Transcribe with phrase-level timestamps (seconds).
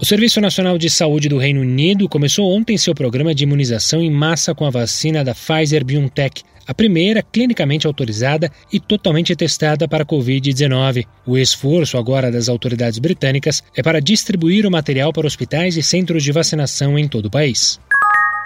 [0.00, 4.10] O Serviço Nacional de Saúde do Reino Unido começou ontem seu programa de imunização em
[4.10, 10.02] massa com a vacina da Pfizer BioNTech, a primeira clinicamente autorizada e totalmente testada para
[10.02, 11.06] a Covid-19.
[11.26, 16.22] O esforço agora das autoridades britânicas é para distribuir o material para hospitais e centros
[16.22, 17.78] de vacinação em todo o país.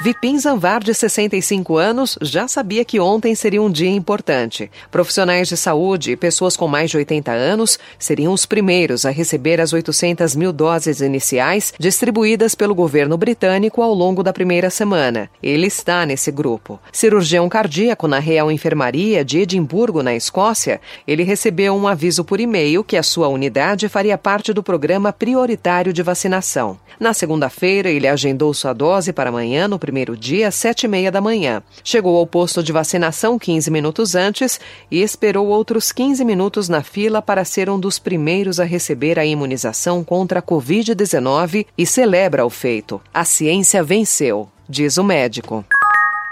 [0.00, 4.68] Vipin Zanvar, de 65 anos, já sabia que ontem seria um dia importante.
[4.90, 9.60] Profissionais de saúde e pessoas com mais de 80 anos seriam os primeiros a receber
[9.60, 15.30] as 800 mil doses iniciais distribuídas pelo governo britânico ao longo da primeira semana.
[15.40, 16.80] Ele está nesse grupo.
[16.90, 22.82] Cirurgião cardíaco na Real Enfermaria de Edimburgo, na Escócia, ele recebeu um aviso por e-mail
[22.82, 26.76] que a sua unidade faria parte do programa prioritário de vacinação.
[26.98, 31.10] Na segunda-feira, ele agendou sua dose para amanhã no primeiro dia, às sete e meia
[31.10, 31.60] da manhã.
[31.82, 37.20] Chegou ao posto de vacinação 15 minutos antes e esperou outros 15 minutos na fila
[37.20, 42.50] para ser um dos primeiros a receber a imunização contra a Covid-19 e celebra o
[42.50, 43.00] feito.
[43.12, 45.64] A ciência venceu, diz o médico.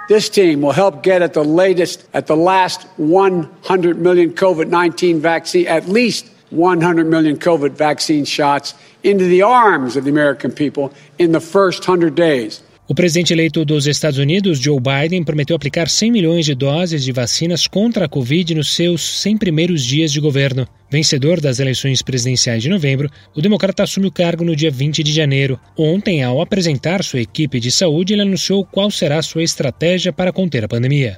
[0.07, 5.21] This team will help get at the latest, at the last 100 million COVID 19
[5.21, 10.93] vaccine, at least 100 million COVID vaccine shots into the arms of the American people
[11.19, 12.63] in the first 100 days.
[12.91, 17.13] O presidente eleito dos Estados Unidos, Joe Biden, prometeu aplicar 100 milhões de doses de
[17.13, 20.67] vacinas contra a Covid nos seus 100 primeiros dias de governo.
[20.91, 25.13] Vencedor das eleições presidenciais de novembro, o democrata assume o cargo no dia 20 de
[25.13, 25.57] janeiro.
[25.79, 30.65] Ontem, ao apresentar sua equipe de saúde, ele anunciou qual será sua estratégia para conter
[30.65, 31.17] a pandemia.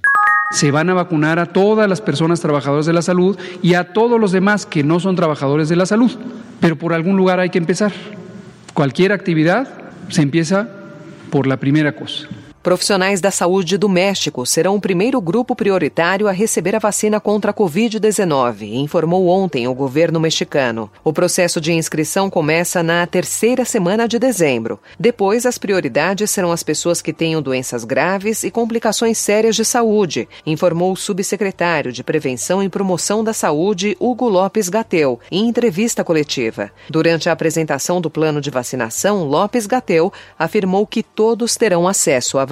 [0.51, 3.39] se van a vacunar a todas las personas trabajadoras de la salud
[3.75, 6.11] a todos los demás que no son trabajadores de la salud.
[6.79, 7.92] Por algún lugar hay que empezar.
[8.75, 9.67] Cualquier actividad
[10.11, 10.82] se empieza
[11.33, 12.29] por la primera cosa.
[12.62, 17.50] Profissionais da saúde do México serão o primeiro grupo prioritário a receber a vacina contra
[17.50, 20.89] a Covid-19, informou ontem o governo mexicano.
[21.02, 24.78] O processo de inscrição começa na terceira semana de dezembro.
[24.96, 30.29] Depois, as prioridades serão as pessoas que tenham doenças graves e complicações sérias de saúde,
[30.46, 36.70] informou o subsecretário de Prevenção e Promoção da Saúde, Hugo Lopes Gateu, em entrevista coletiva.
[36.89, 42.52] Durante a apresentação do plano de vacinação, Lopes Gateu afirmou que todos terão acesso à